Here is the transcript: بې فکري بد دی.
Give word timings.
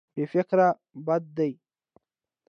بې 0.13 0.23
فکري 0.31 0.67
بد 1.05 1.23
دی. 1.37 1.51